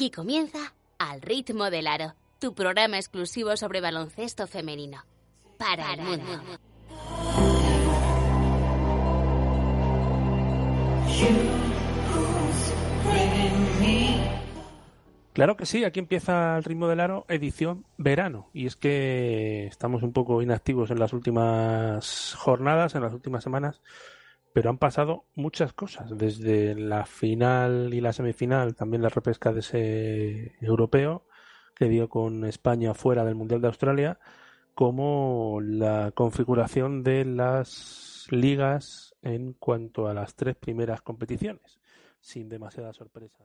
Aquí 0.00 0.10
comienza 0.10 0.72
Al 0.98 1.20
ritmo 1.20 1.68
del 1.68 1.86
aro, 1.86 2.14
tu 2.38 2.54
programa 2.54 2.96
exclusivo 2.96 3.54
sobre 3.58 3.82
baloncesto 3.82 4.46
femenino. 4.46 5.04
Para 5.58 5.92
el 5.92 6.00
mundo. 6.00 6.40
Claro 15.32 15.56
que 15.56 15.64
sí, 15.64 15.84
aquí 15.84 16.00
empieza 16.00 16.56
el 16.56 16.64
ritmo 16.64 16.88
del 16.88 16.98
aro, 16.98 17.24
edición 17.28 17.84
verano. 17.96 18.50
Y 18.52 18.66
es 18.66 18.74
que 18.74 19.66
estamos 19.66 20.02
un 20.02 20.12
poco 20.12 20.42
inactivos 20.42 20.90
en 20.90 20.98
las 20.98 21.12
últimas 21.12 22.34
jornadas, 22.36 22.96
en 22.96 23.02
las 23.02 23.14
últimas 23.14 23.44
semanas, 23.44 23.80
pero 24.52 24.70
han 24.70 24.78
pasado 24.78 25.26
muchas 25.36 25.72
cosas, 25.72 26.18
desde 26.18 26.74
la 26.74 27.06
final 27.06 27.94
y 27.94 28.00
la 28.00 28.12
semifinal, 28.12 28.74
también 28.74 29.02
la 29.02 29.08
repesca 29.08 29.52
de 29.52 29.60
ese 29.60 30.56
europeo, 30.60 31.24
que 31.76 31.88
dio 31.88 32.08
con 32.08 32.44
España 32.44 32.92
fuera 32.94 33.24
del 33.24 33.36
Mundial 33.36 33.60
de 33.60 33.68
Australia, 33.68 34.18
como 34.74 35.60
la 35.62 36.10
configuración 36.12 37.04
de 37.04 37.24
las 37.24 38.26
ligas 38.30 39.14
en 39.22 39.52
cuanto 39.52 40.08
a 40.08 40.14
las 40.14 40.34
tres 40.34 40.56
primeras 40.56 41.02
competiciones, 41.02 41.78
sin 42.20 42.48
demasiada 42.48 42.92
sorpresa. 42.92 43.44